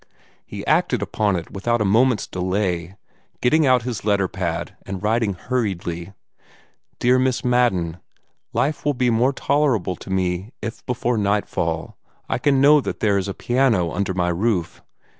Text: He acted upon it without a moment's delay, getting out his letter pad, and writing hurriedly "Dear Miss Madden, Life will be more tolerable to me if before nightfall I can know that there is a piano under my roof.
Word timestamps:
He 0.47 0.65
acted 0.65 1.03
upon 1.03 1.35
it 1.35 1.51
without 1.51 1.79
a 1.79 1.85
moment's 1.85 2.25
delay, 2.25 2.95
getting 3.39 3.67
out 3.67 3.83
his 3.83 4.03
letter 4.03 4.27
pad, 4.27 4.75
and 4.83 5.03
writing 5.03 5.35
hurriedly 5.35 6.11
"Dear 6.99 7.19
Miss 7.19 7.45
Madden, 7.45 7.99
Life 8.51 8.83
will 8.83 8.95
be 8.95 9.11
more 9.11 9.31
tolerable 9.31 9.95
to 9.97 10.09
me 10.09 10.53
if 10.59 10.83
before 10.87 11.19
nightfall 11.19 11.99
I 12.27 12.39
can 12.39 12.59
know 12.59 12.81
that 12.81 12.99
there 12.99 13.19
is 13.19 13.27
a 13.27 13.35
piano 13.35 13.91
under 13.91 14.15
my 14.15 14.29
roof. 14.29 14.81